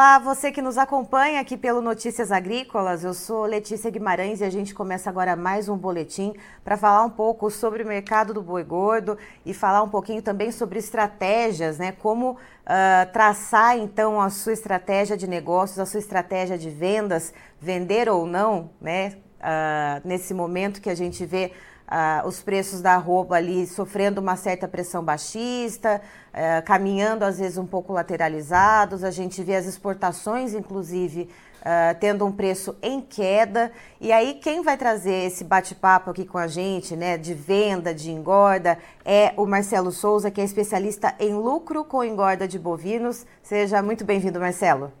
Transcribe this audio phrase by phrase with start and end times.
[0.00, 4.48] Olá, você que nos acompanha aqui pelo Notícias Agrícolas, eu sou Letícia Guimarães e a
[4.48, 6.32] gente começa agora mais um boletim
[6.64, 10.50] para falar um pouco sobre o mercado do boi gordo e falar um pouquinho também
[10.52, 11.92] sobre estratégias, né?
[11.92, 18.08] Como uh, traçar então a sua estratégia de negócios, a sua estratégia de vendas, vender
[18.08, 19.18] ou não, né?
[19.38, 21.52] Uh, nesse momento que a gente vê
[21.90, 26.00] uh, os preços da roupa ali sofrendo uma certa pressão baixista,
[26.32, 29.02] uh, caminhando às vezes um pouco lateralizados.
[29.02, 31.28] A gente vê as exportações, inclusive,
[31.60, 33.72] uh, tendo um preço em queda.
[34.00, 38.10] E aí, quem vai trazer esse bate-papo aqui com a gente, né, de venda, de
[38.10, 43.26] engorda, é o Marcelo Souza, que é especialista em lucro com engorda de bovinos.
[43.42, 44.99] Seja muito bem-vindo, Marcelo.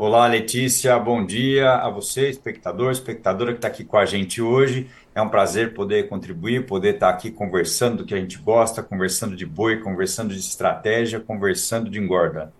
[0.00, 4.88] Olá, Letícia, bom dia a você, espectador, espectadora que está aqui com a gente hoje.
[5.12, 9.34] É um prazer poder contribuir, poder estar aqui conversando do que a gente gosta, conversando
[9.34, 12.52] de boi, conversando de estratégia, conversando de engorda.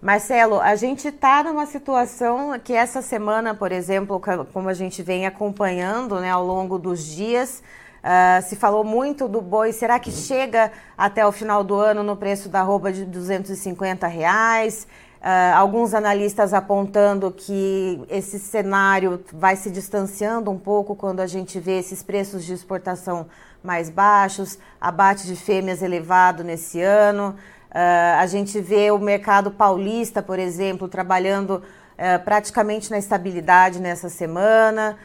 [0.00, 4.18] Marcelo, a gente está numa situação que essa semana, por exemplo,
[4.50, 7.62] como a gente vem acompanhando né, ao longo dos dias,
[8.02, 9.70] uh, se falou muito do boi.
[9.70, 14.86] Será que chega até o final do ano no preço da roupa de 250 reais?
[15.18, 21.58] Uh, alguns analistas apontando que esse cenário vai se distanciando um pouco quando a gente
[21.58, 23.26] vê esses preços de exportação
[23.60, 27.34] mais baixos, abate de fêmeas elevado nesse ano.
[27.68, 34.08] Uh, a gente vê o mercado paulista, por exemplo, trabalhando uh, praticamente na estabilidade nessa
[34.08, 34.96] semana.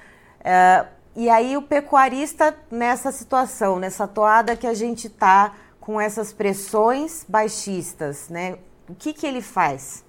[1.16, 7.26] e aí o pecuarista nessa situação, nessa toada que a gente está com essas pressões
[7.28, 8.58] baixistas, né?
[8.88, 10.03] O que, que ele faz?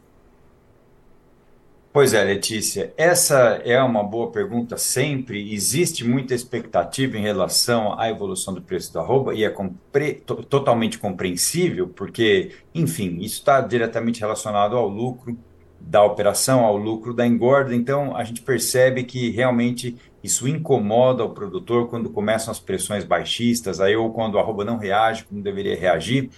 [1.94, 5.54] Pois é, Letícia, essa é uma boa pergunta sempre.
[5.54, 10.14] Existe muita expectativa em relação à evolução do preço da arroba e é compre
[10.50, 15.38] totalmente compreensível, porque, enfim, isso está diretamente relacionado ao lucro
[15.80, 17.72] da operação, ao lucro da engorda.
[17.72, 23.80] Então, a gente percebe que realmente isso incomoda o produtor quando começam as pressões baixistas,
[23.80, 26.28] aí ou quando a arroba não reage como deveria reagir.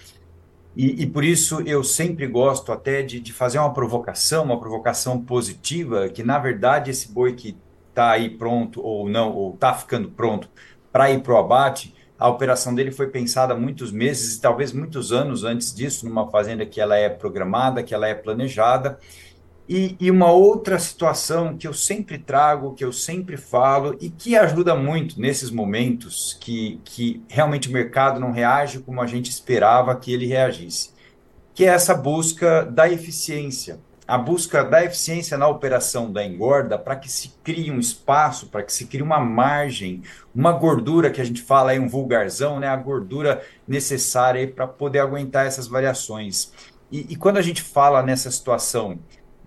[0.77, 5.19] E, e, por isso eu sempre gosto até de, de, fazer uma provocação, uma provocação
[5.19, 7.57] positiva, que na verdade esse boi que
[7.89, 10.47] está aí pronto ou não, ou está ficando pronto
[10.91, 15.11] para ir para o abate, a operação dele foi pensada muitos meses e talvez muitos
[15.11, 18.99] anos antes disso, numa fazenda que ela é programada, que ela é planejada,
[19.69, 24.37] e, e, uma outra situação que eu sempre trago, que eu sempre falo e que
[24.37, 29.93] ajuda muito nesses momentos que, que realmente o mercado não reage como a gente esperava
[29.95, 30.91] que ele reagisse,
[31.53, 33.79] que é essa busca da eficiência.
[34.07, 38.63] A busca da eficiência na operação da engorda para que se crie um espaço, para
[38.63, 40.01] que se crie uma margem,
[40.33, 42.69] uma gordura que a gente fala aí, um vulgarzão, né?
[42.69, 46.53] a gordura necessária para poder aguentar essas variações.
[46.89, 48.97] E, e quando a gente fala nessa situação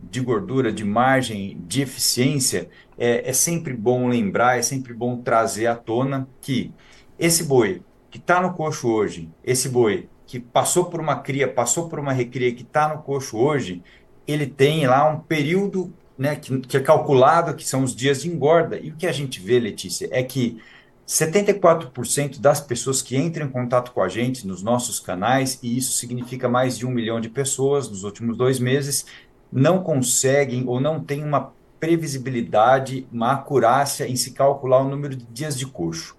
[0.03, 2.69] de gordura, de margem, de eficiência,
[2.99, 6.73] é, é sempre bom lembrar, é sempre bom trazer à tona que
[7.19, 11.89] esse boi que está no coxo hoje, esse boi que passou por uma cria, passou
[11.89, 13.83] por uma recria, que está no coxo hoje,
[14.27, 18.29] ele tem lá um período né, que, que é calculado, que são os dias de
[18.29, 18.79] engorda.
[18.79, 20.61] E o que a gente vê, Letícia, é que
[21.07, 25.93] 74% das pessoas que entram em contato com a gente nos nossos canais, e isso
[25.95, 29.07] significa mais de um milhão de pessoas nos últimos dois meses,
[29.53, 35.25] não conseguem ou não têm uma previsibilidade, uma acurácia em se calcular o número de
[35.27, 36.17] dias de coxo.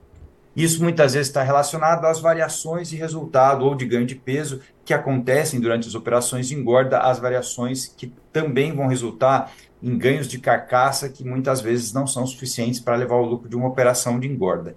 [0.55, 4.93] Isso muitas vezes está relacionado às variações de resultado ou de ganho de peso que
[4.93, 9.51] acontecem durante as operações de engorda, as variações que também vão resultar
[9.81, 13.55] em ganhos de carcaça que muitas vezes não são suficientes para levar o lucro de
[13.55, 14.75] uma operação de engorda.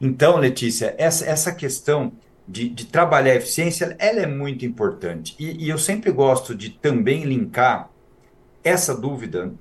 [0.00, 2.12] Então, Letícia, essa, essa questão
[2.46, 5.34] de, de trabalhar a eficiência, ela é muito importante.
[5.38, 7.90] E, e eu sempre gosto de também linkar
[8.66, 9.54] essa dúvida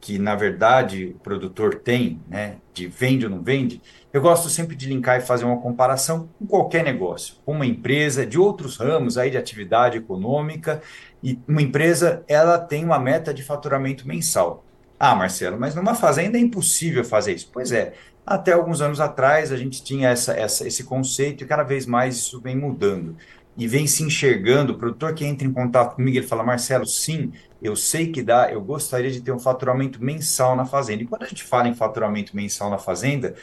[0.00, 3.82] que na verdade o produtor tem, né, de vende ou não vende,
[4.12, 8.26] eu gosto sempre de linkar e fazer uma comparação com qualquer negócio, com uma empresa
[8.26, 10.80] de outros ramos aí de atividade econômica,
[11.22, 14.64] e uma empresa, ela tem uma meta de faturamento mensal.
[14.98, 17.50] Ah, Marcelo, mas numa fazenda é impossível fazer isso.
[17.52, 17.92] Pois é,
[18.26, 22.16] até alguns anos atrás a gente tinha essa, essa, esse conceito e cada vez mais
[22.16, 23.16] isso vem mudando
[23.56, 24.72] e vem se enxergando.
[24.72, 28.50] O produtor que entra em contato comigo, ele fala: Marcelo, sim, eu sei que dá,
[28.50, 31.02] eu gostaria de ter um faturamento mensal na fazenda.
[31.02, 33.34] E quando a gente fala em faturamento mensal na fazenda,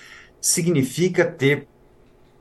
[0.42, 1.68] significa ter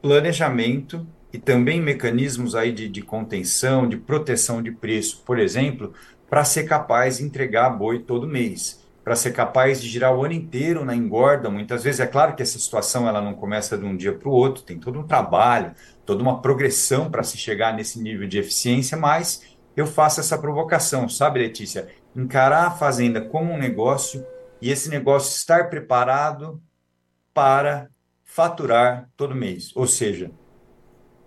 [0.01, 5.93] planejamento e também mecanismos aí de, de contenção, de proteção de preço, por exemplo,
[6.31, 10.35] para ser capaz de entregar boi todo mês, para ser capaz de girar o ano
[10.35, 11.51] inteiro na engorda.
[11.51, 14.33] Muitas vezes é claro que essa situação ela não começa de um dia para o
[14.33, 15.73] outro, tem todo um trabalho,
[16.05, 19.43] toda uma progressão para se chegar nesse nível de eficiência, mas
[19.77, 21.89] eu faço essa provocação, sabe, Letícia?
[22.15, 24.27] Encarar a fazenda como um negócio
[24.61, 26.61] e esse negócio estar preparado
[27.35, 27.89] para
[28.25, 30.31] faturar todo mês, ou seja,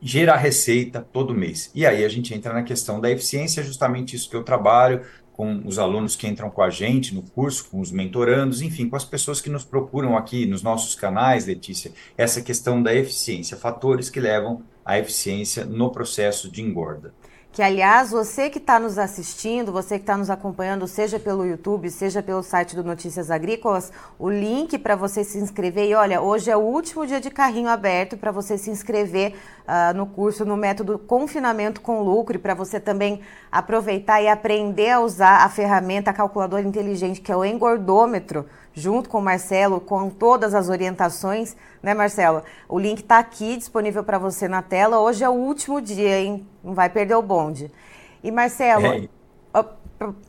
[0.02, 1.70] gerar receita todo mês.
[1.76, 5.62] E aí a gente entra na questão da eficiência, justamente isso que eu trabalho com
[5.66, 9.06] os alunos que entram com a gente no curso, com os mentorandos, enfim, com as
[9.06, 14.20] pessoas que nos procuram aqui nos nossos canais, Letícia, essa questão da eficiência, fatores que
[14.20, 17.14] levam à eficiência no processo de engorda
[17.52, 21.90] que aliás você que está nos assistindo, você que está nos acompanhando, seja pelo YouTube,
[21.90, 25.90] seja pelo site do Notícias Agrícolas, o link para você se inscrever.
[25.90, 29.34] E olha, hoje é o último dia de carrinho aberto para você se inscrever
[29.68, 33.20] uh, no curso no método Confinamento com Lucro e para você também
[33.52, 39.10] aproveitar e aprender a usar a ferramenta a calculadora inteligente que é o engordômetro junto
[39.10, 42.44] com o Marcelo, com todas as orientações, né, Marcelo?
[42.68, 45.00] O link está aqui disponível para você na tela.
[45.00, 46.48] Hoje é o último dia, hein?
[46.70, 47.72] Não vai perder o bonde.
[48.24, 49.10] E Marcelo, é.
[49.54, 49.64] oh,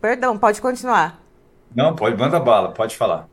[0.00, 1.20] perdão, pode continuar.
[1.75, 3.28] Não, pode, manda bala, pode falar.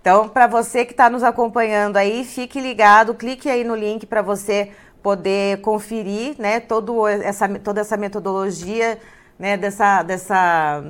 [0.00, 4.20] Então, para você que está nos acompanhando aí, fique ligado, clique aí no link para
[4.20, 4.72] você
[5.02, 8.98] poder conferir, né, todo essa, toda essa metodologia,
[9.38, 10.84] né, dessa, dessa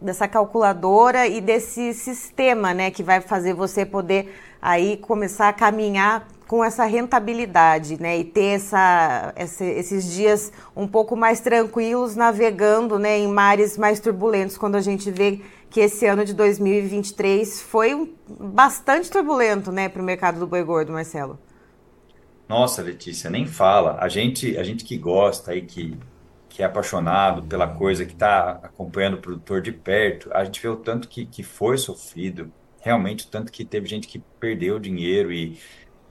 [0.00, 6.28] dessa calculadora e desse sistema, né, que vai fazer você poder aí começar a caminhar
[6.46, 13.18] com essa rentabilidade, né, e ter essa, esses dias um pouco mais tranquilos navegando, né,
[13.18, 19.10] em mares mais turbulentos, quando a gente vê que esse ano de 2023 foi bastante
[19.10, 21.38] turbulento, né, para o mercado do boi gordo, Marcelo.
[22.48, 23.96] Nossa, Letícia, nem fala.
[23.98, 25.98] A gente, a gente que gosta aí que
[26.54, 30.68] que é apaixonado pela coisa, que está acompanhando o produtor de perto, a gente vê
[30.68, 32.48] o tanto que, que foi sofrido,
[32.80, 35.58] realmente o tanto que teve gente que perdeu dinheiro e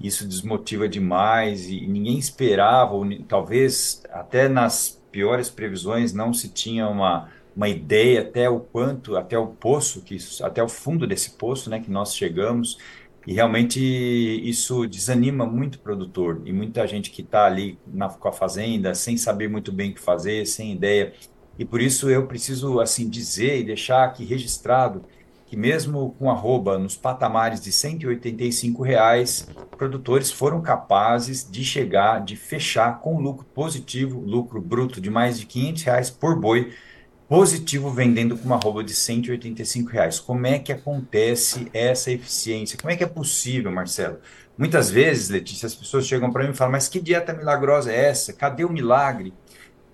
[0.03, 6.89] isso desmotiva demais e ninguém esperava, ou talvez até nas piores previsões não se tinha
[6.89, 11.69] uma, uma ideia até o quanto, até o poço, que até o fundo desse poço,
[11.69, 12.77] né, que nós chegamos.
[13.25, 18.27] E realmente isso desanima muito o produtor e muita gente que está ali na, com
[18.27, 21.13] a fazenda sem saber muito bem o que fazer, sem ideia.
[21.57, 25.05] E por isso eu preciso assim dizer e deixar aqui registrado
[25.53, 32.35] que mesmo com arroba nos patamares de 185 reais, produtores foram capazes de chegar, de
[32.35, 36.73] fechar com lucro positivo, lucro bruto de mais de 500 reais por boi,
[37.29, 40.19] positivo vendendo com uma roupa de 185 reais.
[40.19, 42.75] Como é que acontece essa eficiência?
[42.75, 44.17] Como é que é possível, Marcelo?
[44.57, 48.05] Muitas vezes, Letícia, as pessoas chegam para mim e falam, mas que dieta milagrosa é
[48.09, 48.33] essa?
[48.33, 49.31] Cadê o milagre?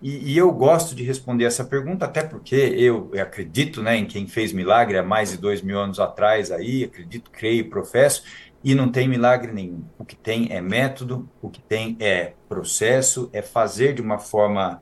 [0.01, 4.27] E, e, eu gosto de responder essa pergunta, até porque eu, acredito né, em quem
[4.27, 8.23] fez milagre há mais de dois mil anos atrás, aí, acredito, creio, professo,
[8.63, 9.83] e não tem milagre nenhum.
[9.97, 14.81] O que tem é método, o que tem é processo, é fazer de uma forma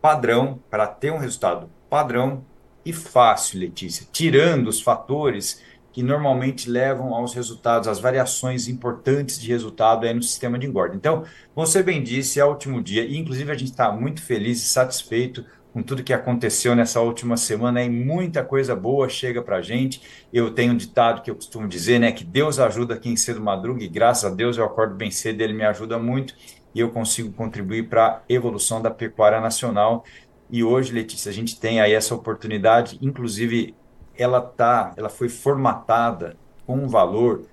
[0.00, 2.44] padrão para ter um resultado padrão
[2.84, 5.62] e fácil, Letícia, tirando os fatores
[5.98, 10.94] que normalmente levam aos resultados, às variações importantes de resultado aí no sistema de engorda.
[10.94, 11.24] Então,
[11.56, 14.68] você bem disse, é o último dia, e inclusive a gente está muito feliz e
[14.68, 19.60] satisfeito com tudo que aconteceu nessa última semana, e muita coisa boa chega para a
[19.60, 20.00] gente.
[20.32, 23.82] Eu tenho um ditado que eu costumo dizer, né, que Deus ajuda quem cedo madruga,
[23.82, 26.32] e graças a Deus eu acordo bem cedo, ele me ajuda muito,
[26.72, 30.04] e eu consigo contribuir para a evolução da pecuária nacional.
[30.48, 33.74] E hoje, Letícia, a gente tem aí essa oportunidade, inclusive
[34.18, 37.46] ela tá, ela foi formatada com um valor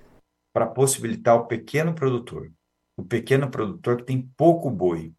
[0.52, 2.50] para possibilitar o pequeno produtor,
[2.96, 5.12] o pequeno produtor que tem pouco boi,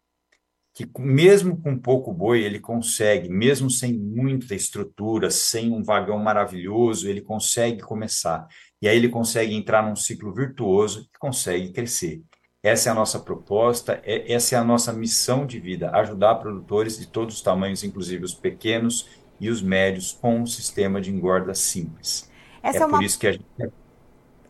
[0.74, 7.08] que mesmo com pouco boi, ele consegue, mesmo sem muita estrutura, sem um vagão maravilhoso,
[7.08, 8.46] ele consegue começar.
[8.80, 12.22] E aí ele consegue entrar num ciclo virtuoso e consegue crescer.
[12.62, 16.98] Essa é a nossa proposta, é, essa é a nossa missão de vida, ajudar produtores
[16.98, 19.08] de todos os tamanhos, inclusive os pequenos
[19.40, 22.28] e os médios, com um sistema de engorda simples.
[22.62, 22.98] Essa é, é uma...
[22.98, 23.44] por isso que a gente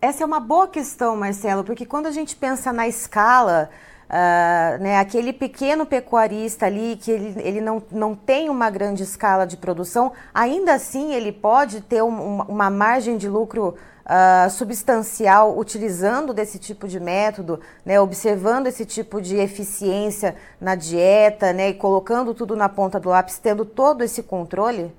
[0.01, 3.69] essa é uma boa questão, Marcelo, porque quando a gente pensa na escala,
[4.09, 9.45] uh, né, aquele pequeno pecuarista ali, que ele, ele não, não tem uma grande escala
[9.45, 13.75] de produção, ainda assim ele pode ter um, uma margem de lucro
[14.09, 21.53] uh, substancial utilizando desse tipo de método, né, observando esse tipo de eficiência na dieta
[21.53, 24.91] né, e colocando tudo na ponta do lápis, tendo todo esse controle?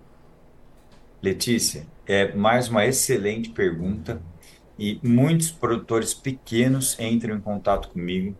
[1.21, 4.21] Letícia, é mais uma excelente pergunta
[4.77, 8.35] e muitos produtores pequenos entram em contato comigo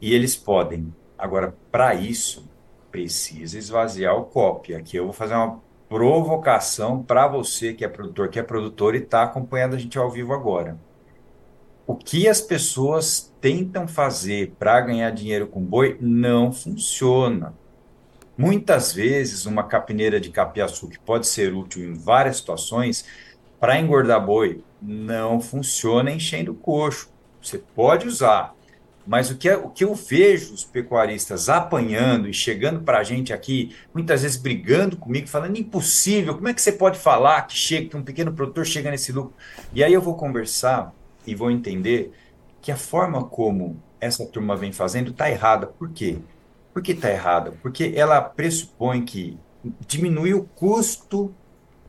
[0.00, 0.92] e eles podem.
[1.16, 2.48] Agora, para isso,
[2.90, 4.74] precisa esvaziar o copy.
[4.74, 8.98] Aqui eu vou fazer uma provocação para você que é produtor, que é produtor e
[8.98, 10.78] está acompanhando a gente ao vivo agora.
[11.86, 17.54] O que as pessoas tentam fazer para ganhar dinheiro com boi não funciona.
[18.36, 23.06] Muitas vezes, uma capineira de capiaçu, que pode ser útil em várias situações,
[23.58, 27.10] para engordar boi, não funciona enchendo o coxo.
[27.42, 28.54] Você pode usar,
[29.08, 33.02] mas o que, é, o que eu vejo os pecuaristas apanhando e chegando para a
[33.02, 37.54] gente aqui, muitas vezes brigando comigo, falando impossível, como é que você pode falar que
[37.54, 39.32] chega, que um pequeno produtor chega nesse lucro?
[39.72, 40.94] E aí eu vou conversar
[41.26, 42.12] e vou entender
[42.60, 45.66] que a forma como essa turma vem fazendo está errada.
[45.66, 46.18] Por quê?
[46.74, 47.54] Por que está errada?
[47.62, 49.38] Porque ela pressupõe que
[49.86, 51.34] diminui o custo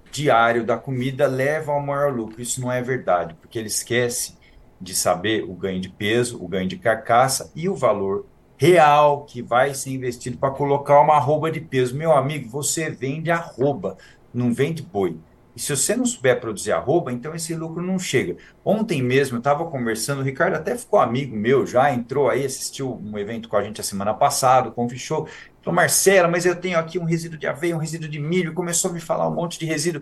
[0.09, 2.41] diário da comida leva ao maior lucro.
[2.41, 4.38] Isso não é verdade, porque ele esquece
[4.79, 8.25] de saber o ganho de peso, o ganho de carcaça e o valor
[8.57, 11.95] real que vai ser investido para colocar uma arroba de peso.
[11.95, 13.97] Meu amigo, você vende arroba,
[14.33, 15.17] não vende boi.
[15.55, 18.37] E se você não souber produzir arroba, então esse lucro não chega.
[18.63, 22.97] Ontem mesmo eu estava conversando, o Ricardo até ficou amigo meu, já entrou aí, assistiu
[23.03, 25.27] um evento com a gente a semana passada, Show.
[25.61, 28.91] Falou, Marcela, mas eu tenho aqui um resíduo de aveia, um resíduo de milho, começou
[28.91, 30.01] a me falar um monte de resíduo,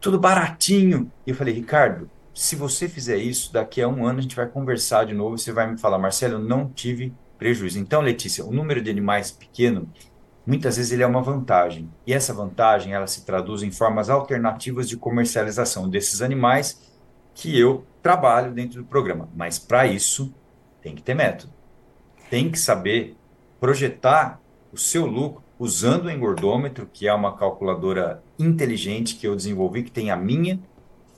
[0.00, 1.10] tudo baratinho.
[1.26, 4.48] E eu falei, Ricardo, se você fizer isso, daqui a um ano a gente vai
[4.48, 7.78] conversar de novo, você vai me falar, Marcelo, eu não tive prejuízo.
[7.78, 9.88] Então, Letícia, o número de animais pequeno,
[10.44, 11.88] muitas vezes ele é uma vantagem.
[12.04, 16.92] E essa vantagem, ela se traduz em formas alternativas de comercialização desses animais
[17.34, 19.28] que eu trabalho dentro do programa.
[19.34, 20.34] Mas para isso,
[20.82, 21.52] tem que ter método.
[22.28, 23.16] Tem que saber
[23.60, 24.40] projetar
[24.72, 29.90] o seu lucro usando o engordômetro, que é uma calculadora inteligente que eu desenvolvi, que
[29.92, 30.60] tem a minha,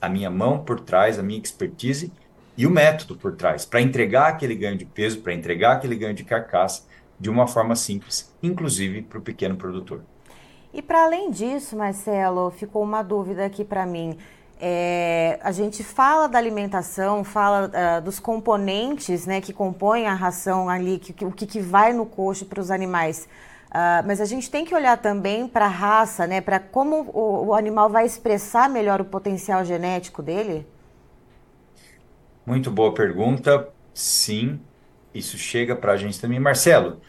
[0.01, 2.11] a minha mão por trás, a minha expertise
[2.57, 6.13] e o método por trás, para entregar aquele ganho de peso, para entregar aquele ganho
[6.13, 6.83] de carcaça
[7.19, 10.01] de uma forma simples, inclusive para o pequeno produtor.
[10.73, 14.17] E para além disso, Marcelo, ficou uma dúvida aqui para mim.
[14.59, 20.67] É, a gente fala da alimentação, fala uh, dos componentes né, que compõem a ração
[20.67, 23.27] ali, que, que, o que, que vai no coxo para os animais.
[23.67, 27.47] Uh, mas a gente tem que olhar também para a raça, né, para como o,
[27.47, 30.65] o, animal vai expressar melhor o potencial genético dele?
[32.45, 33.67] Muito boa pergunta.
[33.93, 34.59] Sim,
[35.13, 36.39] isso chega para a gente também.
[36.39, 37.01] Marcelo,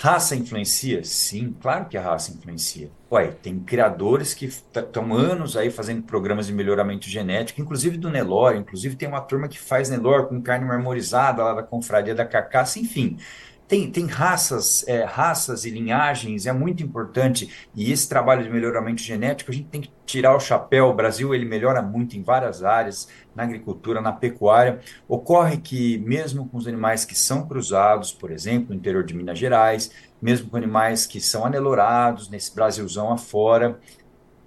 [0.00, 1.02] Raça influencia?
[1.02, 2.88] Sim, claro que a raça influencia.
[3.10, 8.58] Ué, tem criadores que estão anos aí fazendo programas de melhoramento genético, inclusive do Nelore,
[8.58, 12.78] inclusive tem uma turma que faz Nelore com carne marmorizada lá da confraria da carcaça,
[12.78, 13.18] enfim.
[13.68, 17.68] Tem, tem raças, é, raças e linhagens, é muito importante.
[17.74, 20.86] E esse trabalho de melhoramento genético, a gente tem que tirar o chapéu.
[20.86, 24.80] O Brasil ele melhora muito em várias áreas, na agricultura, na pecuária.
[25.06, 29.38] Ocorre que, mesmo com os animais que são cruzados, por exemplo, no interior de Minas
[29.38, 33.78] Gerais, mesmo com animais que são anelorados nesse Brasilzão afora,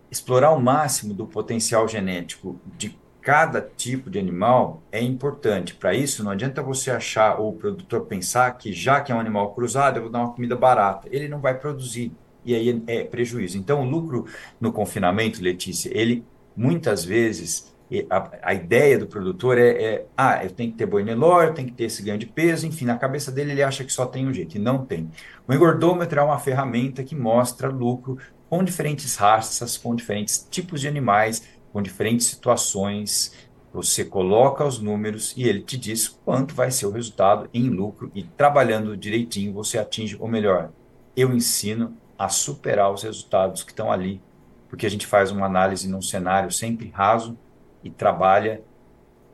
[0.09, 5.75] explorar o máximo do potencial genético de cada tipo de animal é importante.
[5.75, 9.19] Para isso, não adianta você achar ou o produtor pensar que já que é um
[9.19, 11.07] animal cruzado, eu vou dar uma comida barata.
[11.11, 12.11] Ele não vai produzir
[12.43, 13.57] e aí é prejuízo.
[13.57, 14.25] Então, o lucro
[14.59, 16.25] no confinamento, Letícia, ele
[16.55, 17.71] muitas vezes
[18.09, 21.53] a, a ideia do produtor é, é, ah, eu tenho que ter boi Nelore, eu
[21.53, 24.05] tenho que ter esse ganho de peso, enfim, na cabeça dele ele acha que só
[24.05, 25.09] tem um jeito, e não tem.
[25.47, 28.17] O engordômetro é uma ferramenta que mostra lucro
[28.49, 33.33] com diferentes raças, com diferentes tipos de animais, com diferentes situações,
[33.73, 38.11] você coloca os números e ele te diz quanto vai ser o resultado em lucro
[38.13, 40.71] e trabalhando direitinho você atinge o melhor.
[41.15, 44.21] Eu ensino a superar os resultados que estão ali,
[44.69, 47.37] porque a gente faz uma análise num cenário sempre raso
[47.83, 48.61] e trabalha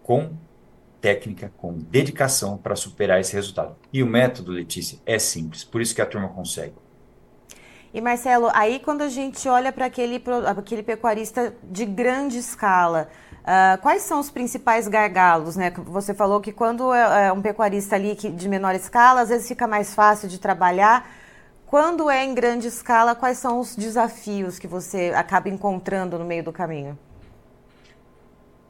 [0.03, 0.37] com
[1.01, 3.75] técnica, com dedicação para superar esse resultado.
[3.91, 6.75] E o método, Letícia, é simples, por isso que a turma consegue.
[7.93, 13.07] E Marcelo, aí quando a gente olha para aquele, aquele pecuarista de grande escala,
[13.41, 15.55] uh, quais são os principais gargalos?
[15.55, 15.71] Né?
[15.85, 19.67] Você falou que quando é, é um pecuarista ali de menor escala, às vezes fica
[19.67, 21.09] mais fácil de trabalhar.
[21.65, 26.43] Quando é em grande escala, quais são os desafios que você acaba encontrando no meio
[26.43, 26.97] do caminho?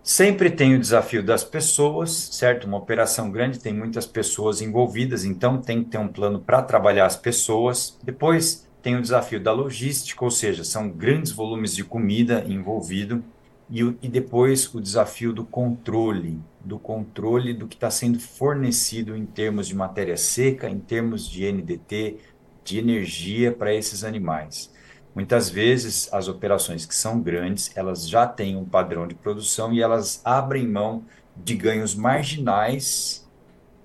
[0.02, 2.66] Sempre tem o desafio das pessoas, certo?
[2.66, 7.06] Uma operação grande tem muitas pessoas envolvidas, então tem que ter um plano para trabalhar
[7.06, 8.00] as pessoas.
[8.02, 13.24] Depois tem o desafio da logística, ou seja, são grandes volumes de comida envolvido.
[13.70, 19.26] E, e depois o desafio do controle, do controle do que está sendo fornecido em
[19.26, 22.18] termos de matéria seca, em termos de NDT,
[22.64, 24.72] de energia para esses animais.
[25.14, 29.82] Muitas vezes as operações que são grandes, elas já têm um padrão de produção e
[29.82, 31.04] elas abrem mão
[31.36, 33.28] de ganhos marginais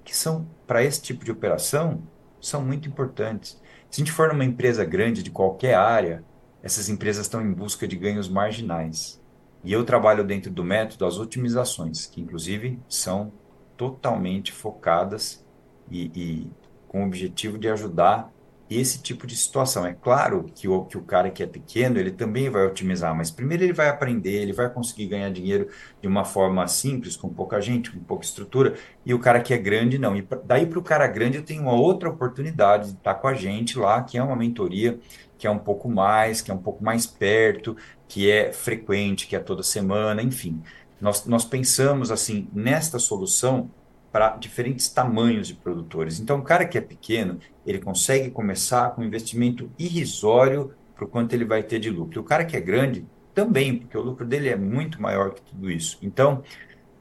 [0.04, 2.02] que são para esse tipo de operação
[2.40, 3.58] são muito importantes.
[3.92, 6.24] Se a gente for numa empresa grande de qualquer área,
[6.62, 9.20] essas empresas estão em busca de ganhos marginais.
[9.62, 13.30] E eu trabalho dentro do método as otimizações, que inclusive são
[13.76, 15.44] totalmente focadas
[15.90, 16.50] e, e
[16.88, 18.32] com o objetivo de ajudar
[18.78, 19.86] esse tipo de situação.
[19.86, 23.30] É claro que o, que o cara que é pequeno, ele também vai otimizar, mas
[23.30, 25.68] primeiro ele vai aprender, ele vai conseguir ganhar dinheiro
[26.00, 28.74] de uma forma simples, com pouca gente, com pouca estrutura,
[29.04, 30.16] e o cara que é grande, não.
[30.16, 33.34] E daí para o cara grande, eu tenho uma outra oportunidade de estar com a
[33.34, 34.98] gente lá, que é uma mentoria,
[35.38, 37.76] que é um pouco mais, que é um pouco mais perto,
[38.06, 40.62] que é frequente, que é toda semana, enfim.
[41.00, 43.68] Nós, nós pensamos assim nesta solução
[44.12, 46.20] para diferentes tamanhos de produtores.
[46.20, 51.08] Então, o cara que é pequeno, ele consegue começar com um investimento irrisório para o
[51.08, 52.20] quanto ele vai ter de lucro.
[52.20, 55.70] O cara que é grande, também, porque o lucro dele é muito maior que tudo
[55.70, 55.98] isso.
[56.02, 56.42] Então,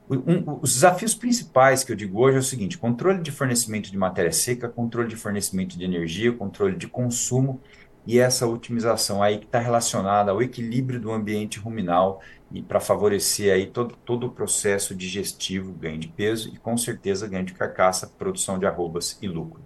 [0.09, 3.97] um, os desafios principais que eu digo hoje é o seguinte: controle de fornecimento de
[3.97, 7.61] matéria seca, controle de fornecimento de energia, controle de consumo
[8.05, 13.53] e essa otimização aí que está relacionada ao equilíbrio do ambiente ruminal e para favorecer
[13.53, 18.11] aí todo, todo o processo digestivo, ganho de peso e com certeza ganho de carcaça,
[18.17, 19.61] produção de arrobas e lucro.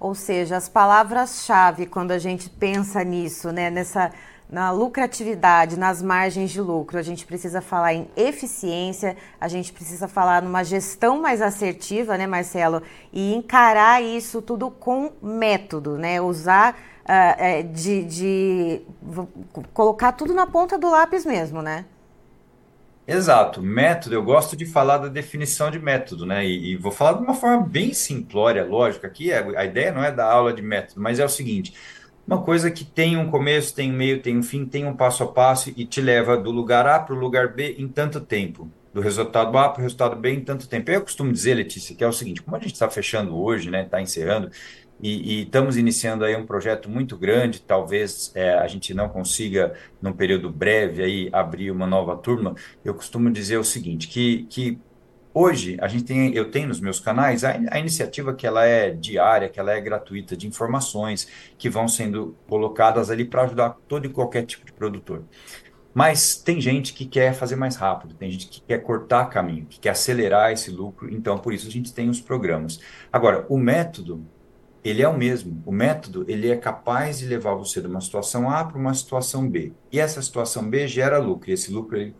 [0.00, 4.12] Ou seja, as palavras-chave quando a gente pensa nisso, né, nessa
[4.50, 10.08] na lucratividade, nas margens de lucro, a gente precisa falar em eficiência, a gente precisa
[10.08, 16.74] falar numa gestão mais assertiva, né, Marcelo, e encarar isso tudo com método, né, usar
[17.08, 18.82] uh, de, de
[19.72, 21.86] colocar tudo na ponta do lápis mesmo, né?
[23.06, 26.44] Exato, método, eu gosto de falar da definição de método, né?
[26.44, 29.32] E, e vou falar de uma forma bem simplória, lógico, aqui.
[29.32, 31.72] A, a ideia não é da aula de método, mas é o seguinte,
[32.26, 35.22] uma coisa que tem um começo, tem um meio, tem um fim, tem um passo
[35.22, 38.70] a passo e te leva do lugar A para o lugar B em tanto tempo,
[38.92, 40.90] do resultado A para o resultado B em tanto tempo.
[40.90, 43.84] Eu costumo dizer, Letícia, que é o seguinte, como a gente está fechando hoje, né,
[43.84, 44.50] está encerrando,
[45.00, 49.74] e, e, estamos iniciando aí um projeto muito grande, talvez é, a gente não consiga,
[50.02, 52.54] num período breve, aí, abrir uma nova turma.
[52.84, 54.78] Eu costumo dizer o seguinte, que, que
[55.32, 58.90] hoje a gente tem, eu tenho nos meus canais a, a iniciativa que ela é
[58.90, 64.06] diária, que ela é gratuita, de informações que vão sendo colocadas ali para ajudar todo
[64.06, 65.24] e qualquer tipo de produtor.
[65.94, 69.80] Mas tem gente que quer fazer mais rápido, tem gente que quer cortar caminho, que
[69.80, 72.80] quer acelerar esse lucro, então por isso a gente tem os programas.
[73.12, 74.24] Agora, o método
[74.88, 75.62] ele é o mesmo.
[75.66, 79.48] O método ele é capaz de levar você de uma situação A para uma situação
[79.48, 79.72] B.
[79.92, 81.50] E essa situação B gera lucro.
[81.50, 82.14] E esse lucro ele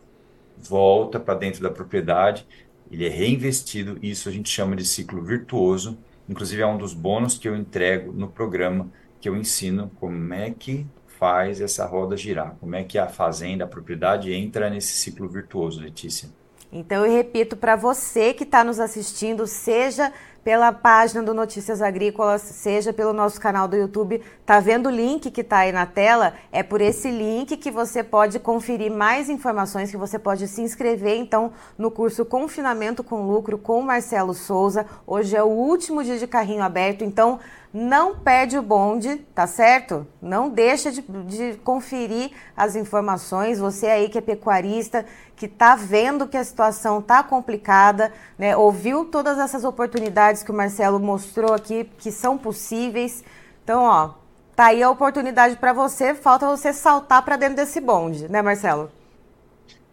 [0.57, 2.45] volta para dentro da propriedade,
[2.91, 3.97] ele é reinvestido.
[4.01, 5.97] E isso a gente chama de ciclo virtuoso.
[6.27, 10.49] Inclusive é um dos bônus que eu entrego no programa que eu ensino como é
[10.49, 10.85] que
[11.19, 15.81] faz essa roda girar, como é que a fazenda, a propriedade entra nesse ciclo virtuoso,
[15.81, 16.29] Letícia.
[16.71, 22.41] Então eu repito para você que está nos assistindo, seja pela página do Notícias Agrícolas,
[22.41, 24.21] seja pelo nosso canal do YouTube.
[24.45, 26.33] Tá vendo o link que está aí na tela?
[26.51, 31.17] É por esse link que você pode conferir mais informações, que você pode se inscrever
[31.17, 34.85] então no curso Confinamento com Lucro com Marcelo Souza.
[35.05, 37.39] Hoje é o último dia de carrinho aberto, então
[37.71, 40.07] não perde o bonde, tá certo?
[40.19, 43.59] Não deixa de, de, conferir as informações.
[43.59, 48.57] Você aí que é pecuarista, que tá vendo que a situação tá complicada, né?
[48.57, 53.23] Ouviu todas essas oportunidades que o Marcelo mostrou aqui, que são possíveis.
[53.63, 54.11] Então, ó,
[54.55, 56.13] tá aí a oportunidade para você.
[56.13, 58.91] Falta você saltar para dentro desse bonde, né, Marcelo?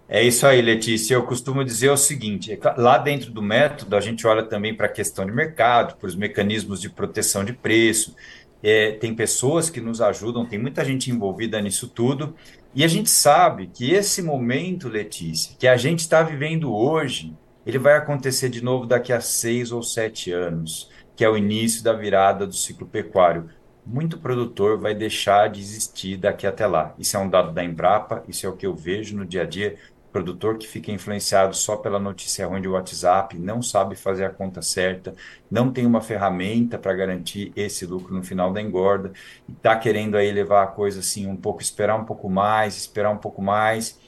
[0.09, 1.15] É isso aí, Letícia.
[1.15, 4.87] Eu costumo dizer o seguinte: é lá dentro do método, a gente olha também para
[4.87, 8.15] a questão de mercado, para os mecanismos de proteção de preço.
[8.63, 12.35] É, tem pessoas que nos ajudam, tem muita gente envolvida nisso tudo.
[12.75, 17.35] E a gente sabe que esse momento, Letícia, que a gente está vivendo hoje,
[17.67, 21.83] ele vai acontecer de novo daqui a seis ou sete anos, que é o início
[21.83, 23.51] da virada do ciclo pecuário.
[23.85, 26.95] Muito produtor vai deixar de existir daqui até lá.
[26.97, 29.47] Isso é um dado da Embrapa, isso é o que eu vejo no dia a
[29.47, 29.77] dia.
[30.13, 34.63] Produtor que fica influenciado só pela notícia ruim de WhatsApp, não sabe fazer a conta
[34.63, 35.13] certa,
[35.51, 39.13] não tem uma ferramenta para garantir esse lucro no final da engorda,
[39.49, 43.11] e está querendo aí levar a coisa assim, um pouco, esperar um pouco mais, esperar
[43.11, 43.99] um pouco mais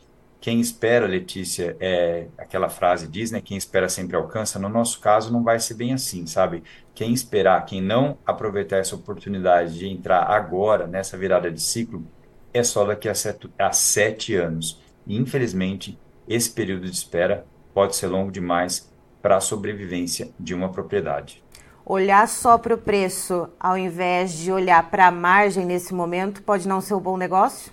[0.41, 3.41] quem espera, Letícia, é aquela frase diz, né?
[3.41, 4.59] Quem espera sempre alcança.
[4.59, 6.63] No nosso caso, não vai ser bem assim, sabe?
[6.95, 12.07] Quem esperar, quem não aproveitar essa oportunidade de entrar agora nessa virada de ciclo,
[12.55, 14.81] é só daqui a sete, a sete anos.
[15.07, 15.99] E, infelizmente,
[16.29, 21.43] esse período de espera pode ser longo demais para a sobrevivência de uma propriedade.
[21.85, 26.69] Olhar só para o preço, ao invés de olhar para a margem nesse momento, pode
[26.69, 27.73] não ser um bom negócio?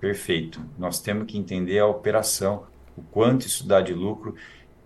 [0.00, 0.60] Perfeito.
[0.78, 4.34] Nós temos que entender a operação, o quanto isso dá de lucro.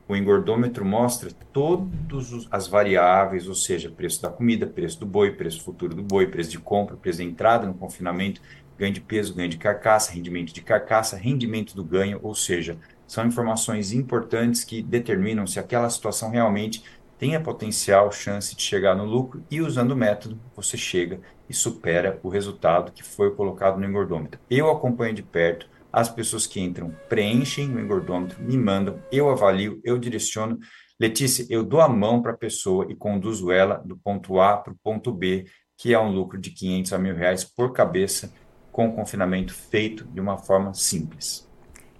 [0.09, 5.63] O engordômetro mostra todas as variáveis, ou seja, preço da comida, preço do boi, preço
[5.63, 8.41] futuro do boi, preço de compra, preço de entrada no confinamento,
[8.77, 13.27] ganho de peso, ganho de carcaça, rendimento de carcaça, rendimento do ganho, ou seja, são
[13.27, 16.83] informações importantes que determinam se aquela situação realmente
[17.21, 21.53] tem a potencial chance de chegar no lucro e usando o método você chega e
[21.53, 24.41] supera o resultado que foi colocado no engordômetro.
[24.49, 29.83] Eu acompanho de perto, as pessoas que entram preenchem o engordômetro, me mandam, eu avalio,
[29.85, 30.59] eu direciono.
[30.99, 34.73] Letícia, eu dou a mão para a pessoa e conduzo ela do ponto A para
[34.73, 35.45] o ponto B,
[35.77, 38.33] que é um lucro de 500 a mil reais por cabeça,
[38.73, 41.47] com o confinamento feito de uma forma simples.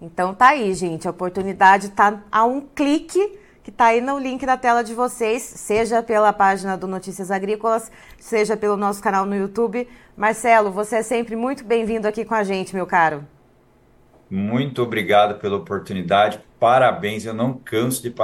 [0.01, 4.45] Então tá aí, gente, a oportunidade está a um clique que está aí no link
[4.47, 9.37] da tela de vocês, seja pela página do Notícias Agrícolas, seja pelo nosso canal no
[9.37, 9.87] YouTube.
[10.17, 13.25] Marcelo, você é sempre muito bem-vindo aqui com a gente, meu caro.
[14.31, 16.41] Muito obrigado pela oportunidade.
[16.59, 17.25] Parabéns.
[17.25, 18.15] Eu não canso de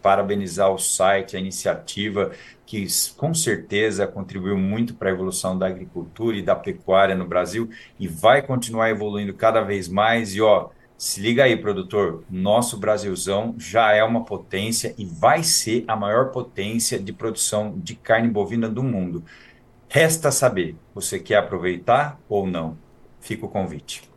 [0.00, 2.30] parabenizar o site, a iniciativa,
[2.64, 7.68] que com certeza contribuiu muito para a evolução da agricultura e da pecuária no Brasil
[7.98, 10.32] e vai continuar evoluindo cada vez mais.
[10.32, 10.70] E ó,
[11.02, 12.22] se liga aí, produtor.
[12.30, 17.96] Nosso Brasilzão já é uma potência e vai ser a maior potência de produção de
[17.96, 19.24] carne bovina do mundo.
[19.88, 22.78] Resta saber, você quer aproveitar ou não?
[23.20, 24.11] Fica o convite.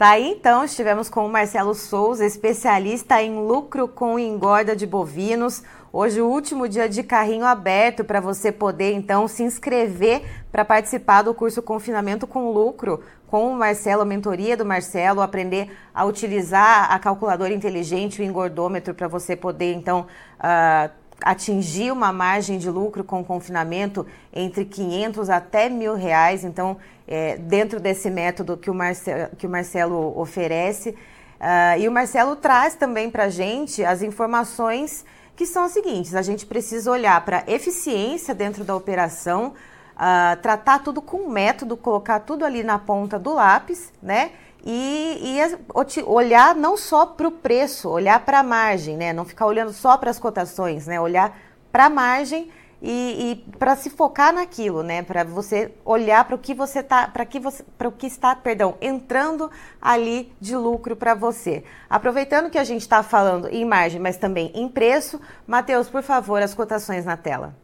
[0.00, 5.62] Tá aí então, estivemos com o Marcelo Souza, especialista em lucro com engorda de bovinos.
[5.92, 11.20] Hoje o último dia de carrinho aberto para você poder então se inscrever para participar
[11.20, 16.90] do curso Confinamento com Lucro com o Marcelo, a mentoria do Marcelo, aprender a utilizar
[16.90, 20.06] a calculadora inteligente, o engordômetro, para você poder, então,
[20.40, 20.90] uh,
[21.22, 26.44] atingir uma margem de lucro com confinamento entre 500 até mil reais.
[26.44, 30.90] Então, é, dentro desse método que o, Marcelo, que o Marcelo oferece.
[30.90, 35.04] Uh, e o Marcelo traz também para a gente as informações
[35.34, 39.54] que são as seguintes: a gente precisa olhar para eficiência dentro da operação,
[39.96, 44.32] uh, tratar tudo com método, colocar tudo ali na ponta do lápis, né?
[44.64, 49.12] E, e olhar não só para o preço, olhar para a margem, né?
[49.12, 51.00] Não ficar olhando só para as cotações, né?
[51.00, 51.36] Olhar
[51.72, 52.50] para a margem
[52.82, 55.02] e, e para se focar naquilo, né?
[55.02, 58.34] Para você olhar para o que você tá, para que você, para o que está,
[58.34, 61.64] perdão, entrando ali de lucro para você.
[61.88, 66.42] Aproveitando que a gente está falando em margem, mas também em preço, Matheus, por favor,
[66.42, 67.54] as cotações na tela.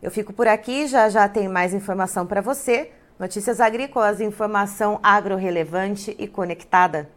[0.07, 2.93] Eu fico por aqui, já já tem mais informação para você.
[3.19, 7.11] Notícias agrícolas, informação agro-relevante e conectada.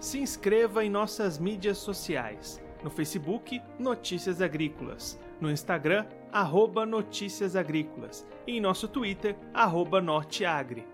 [0.00, 2.62] Se inscreva em nossas mídias sociais.
[2.82, 5.20] No Facebook, Notícias Agrícolas.
[5.38, 8.26] No Instagram, arroba Notícias Agrícolas.
[8.46, 10.93] E em nosso Twitter, arroba Norteagri